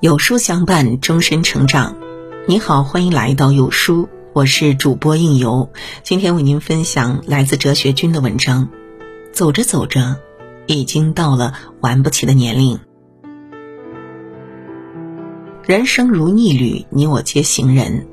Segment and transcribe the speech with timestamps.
[0.00, 1.94] 有书相伴，终身成长。
[2.48, 5.70] 你好，欢迎来到有书，我是主播应由。
[6.02, 8.68] 今天为您分享来自哲学君的文章。
[9.32, 10.16] 走着走着，
[10.66, 12.80] 已经到了玩不起的年龄。
[15.64, 18.08] 人生如逆旅，你我皆行人，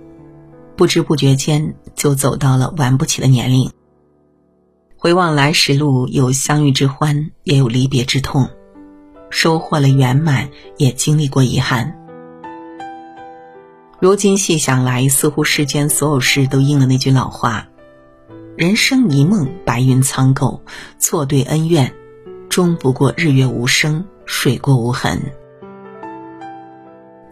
[0.75, 3.71] 不知不觉间就走到了玩不起的年龄。
[5.04, 8.49] 回望来时路，有相遇之欢，也有离别之痛。
[9.29, 11.93] 收获了圆满，也经历过遗憾。
[13.99, 17.67] 如今细想来，似乎世间所有事都应了那句老话
[18.55, 20.63] ：“人生一梦，白云苍狗，
[20.98, 21.93] 错对恩怨，
[22.48, 25.20] 终不过日月无声，水过无痕。”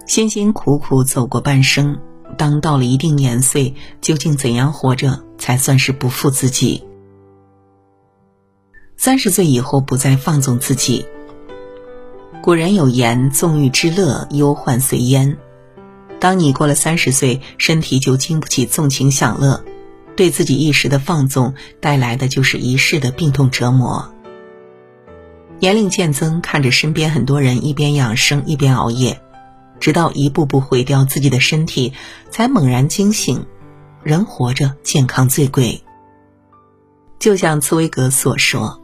[0.05, 1.97] 辛辛苦苦走过半生，
[2.37, 6.83] 当到了一定年岁，究竟怎样活着才算是不负自己？
[9.03, 11.07] 三十岁以后，不再放纵自己。
[12.43, 15.39] 古人有言：“纵欲之乐，忧患随焉。”
[16.21, 19.65] 当你过了三十岁，身体就经不起纵情享乐，
[20.15, 24.13] 对自己一时的放纵带来的就是一世的病痛折磨。
[25.57, 29.19] 年龄渐增，看着身边很多人一边养生一边熬夜，
[29.79, 31.93] 直到一步步毁掉自己的身体，
[32.29, 33.47] 才猛然惊醒：
[34.03, 35.81] 人活着，健康最贵。
[37.17, 38.80] 就像茨威格所说，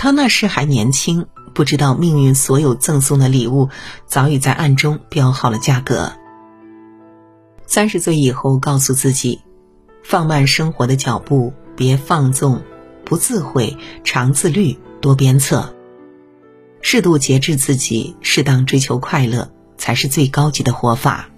[0.00, 1.26] 他那时还年轻。
[1.52, 3.68] 不知道命运所有赠送的礼物，
[4.06, 6.12] 早已在暗中标好了价格。
[7.66, 9.40] 三十岁以后，告诉自己，
[10.02, 12.62] 放慢生活的脚步，别放纵，
[13.04, 15.74] 不自毁，常自律，多鞭策，
[16.80, 21.28] 适度节制自己，适当追求快乐，才是最高级的活法。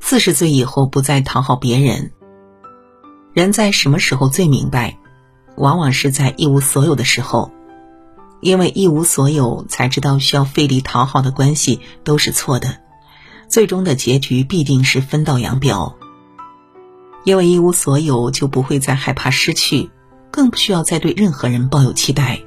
[0.00, 2.12] 四十岁以后，不再讨好别人。
[3.34, 4.96] 人在什么时候最明白？
[5.56, 7.50] 往往是在一无所有的时候。
[8.40, 12.78] 因为一无所有，才知道需要费力讨好的关系都是错的，
[13.48, 15.96] 最终的结局必定是分道扬镳。
[17.24, 19.90] 因为一无所有，就不会再害怕失去，
[20.30, 22.40] 更不需要再对任何人抱有期待。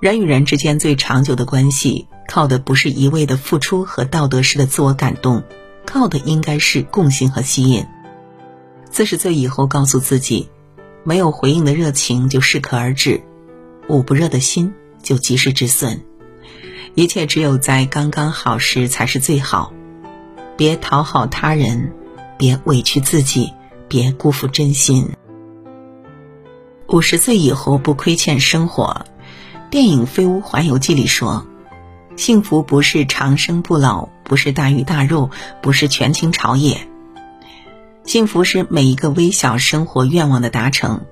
[0.00, 5.44] 人与人之间最长久的关系，靠的不是一味的付出和道德式的自我感动，
[5.86, 7.86] 靠的应该是共性和吸引。
[8.90, 10.48] 四十岁以后，告诉自己，
[11.04, 13.22] 没有回应的热情就适可而止。
[13.88, 14.72] 捂不热的心
[15.02, 16.00] 就及时止损，
[16.94, 19.72] 一切只有在刚刚好时才是最好。
[20.56, 21.92] 别讨好他人，
[22.38, 23.52] 别委屈自己，
[23.88, 25.10] 别辜负真心。
[26.88, 29.04] 五十岁以后不亏欠生活。
[29.70, 31.44] 电影《飞屋环游记》里说
[32.16, 36.88] ：“幸福不是长生不老，不是大鱼大肉，不是权倾朝野。
[38.04, 41.04] 幸福是每一个微小生活愿望的达成。”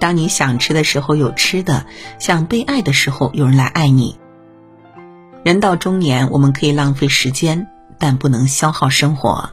[0.00, 1.86] 当你想吃的时候有吃的，
[2.18, 4.18] 想被爱的时候有人来爱你。
[5.42, 7.68] 人到中年，我们可以浪费时间，
[7.98, 9.50] 但不能消耗生活。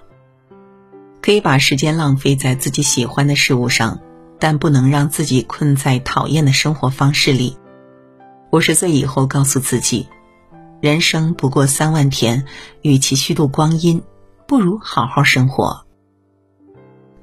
[1.22, 4.00] 可以把时间浪费在自己喜欢的事物上，
[4.40, 7.58] 但不能让自己困在讨厌的生活方式里。
[8.52, 10.08] 五十岁以后，告诉自己，
[10.82, 12.46] 人生不过三万天，
[12.82, 14.02] 与其虚度光阴，
[14.48, 15.86] 不如好好生活。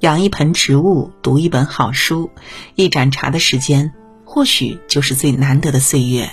[0.01, 2.31] 养一盆植物，读一本好书，
[2.77, 3.93] 一盏茶的时间，
[4.25, 6.31] 或许就是最难得的岁月。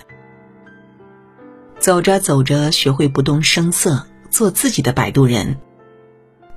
[1.80, 5.58] 走着走着，学会不动声色，做自己的摆渡人。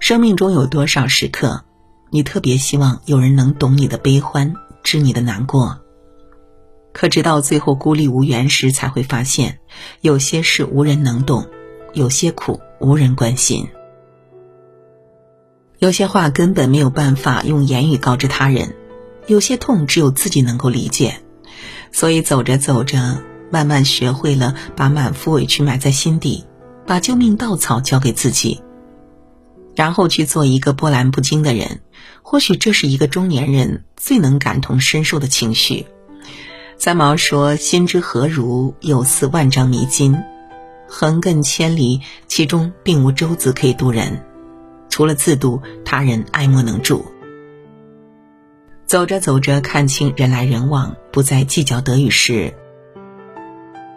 [0.00, 1.64] 生命中有多少时刻，
[2.10, 5.80] 你特别希望有人能懂你的悲欢，知你的难过？
[6.92, 9.60] 可直到最后孤立无援时，才会发现，
[10.02, 11.46] 有些事无人能懂，
[11.94, 13.66] 有些苦无人关心。
[15.78, 18.74] 有些话根本没有办法用言语告知他人，
[19.28, 21.20] 有些痛只有自己能够理解，
[21.92, 23.22] 所以走着走着，
[23.52, 26.44] 慢慢学会了把满腹委屈埋在心底，
[26.84, 28.60] 把救命稻草交给自己，
[29.76, 31.80] 然后去做一个波澜不惊的人。
[32.22, 35.86] 或许这是一个中年人最能感同身受的情绪。
[36.76, 40.16] 三毛说：“心之何如，有似万丈迷津，
[40.88, 44.24] 横亘千里，其中并无舟子可以渡人。”
[44.88, 47.04] 除了自渡，他人爱莫能助。
[48.86, 52.54] 走着走着，看清人来人往，不再计较得与失。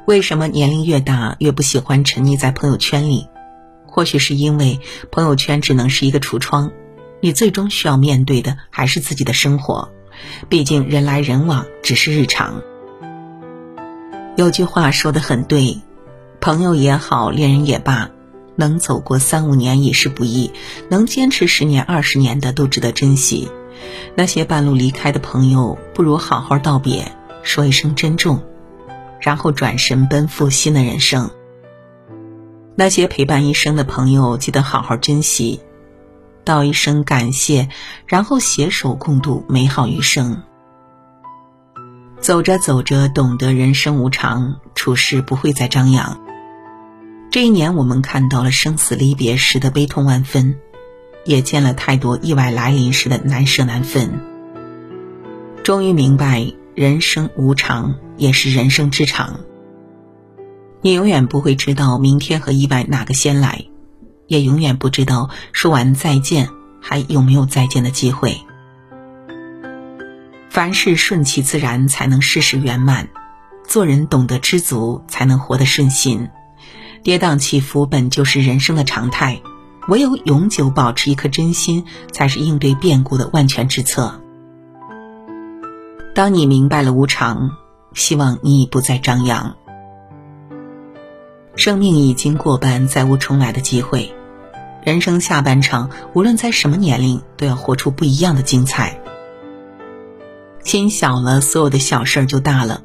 [0.06, 3.28] 为什么年龄越大越不喜欢沉溺在朋友圈里？
[3.86, 4.80] 或许是因为
[5.12, 6.72] 朋友圈只能是一个橱窗，
[7.22, 9.92] 你最终需要面对的还是自己的生活。
[10.50, 12.62] 毕竟人来人往只是日常。
[14.36, 15.82] 有句话说的很对，
[16.40, 18.10] 朋友也好，恋人也罢。
[18.62, 20.52] 能走过三五年已是不易，
[20.88, 23.50] 能坚持十年二十年的都值得珍惜。
[24.14, 27.12] 那些半路离开的朋友，不如好好道别，
[27.42, 28.44] 说一声珍重，
[29.20, 31.32] 然后转身奔赴新的人生。
[32.76, 35.60] 那些陪伴一生的朋友，记得好好珍惜，
[36.44, 37.68] 道一声感谢，
[38.06, 40.44] 然后携手共度美好余生。
[42.20, 46.22] 走着走着，懂得人生无常，处事不会再张扬。
[47.32, 50.60] 这一年，我们看到了生死离别时的悲痛万分，
[51.24, 54.20] 也见了太多意外来临时的难舍难分。
[55.64, 59.40] 终于明白，人生无常也是人生之常。
[60.82, 63.64] 你永远不会知道明天和意外哪个先来，
[64.28, 66.50] 也永远不知道说完再见
[66.82, 68.42] 还有没有再见的机会。
[70.50, 73.06] 凡事顺其自然，才能事事圆满；
[73.66, 76.28] 做人懂得知足，才能活得顺心。
[77.04, 79.42] 跌宕起伏本就是人生的常态，
[79.88, 84.22] 唯有永久保持一颗真心，才是应对变故的万全之策。
[86.14, 87.52] 当你明白了无常，
[87.94, 89.56] 希望你已不再张扬。
[91.56, 94.14] 生命已经过半，再无重来的机会。
[94.84, 99.00] 人生下半场，无论在什么年龄，都要活出不一样的精彩。
[100.64, 102.84] 心小了，所有的小事儿就大了；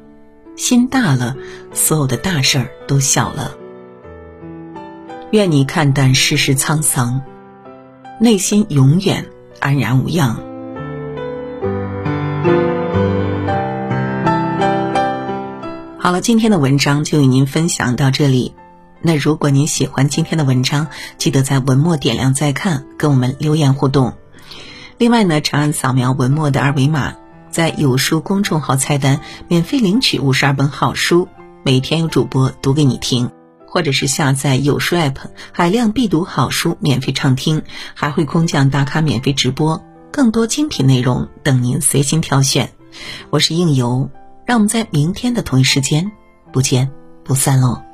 [0.55, 1.35] 心大了，
[1.73, 3.55] 所有的大事儿都小了。
[5.31, 7.21] 愿你看淡世事沧桑，
[8.17, 9.25] 内心永远
[9.59, 10.37] 安然无恙。
[15.99, 18.53] 好了，今天的文章就与您分享到这里。
[19.01, 20.87] 那如果您喜欢今天的文章，
[21.17, 24.13] 记得在文末点亮再看，跟我们留言互动。
[24.97, 27.15] 另外呢，长按扫描文末的二维码。
[27.49, 31.27] 在有书公众号菜单免费领取五十二本好书，
[31.63, 33.31] 每天有主播读给你听，
[33.67, 35.17] 或者是下载有书 app，
[35.51, 37.61] 海量必读好书免费畅听，
[37.93, 42.71] 还会空降打卡免费直播，更多精品内容等您随心挑选。
[43.29, 44.09] 我是应由，
[44.45, 46.11] 让我们在明天的同一时间
[46.51, 46.89] 不见
[47.23, 47.86] 不散喽。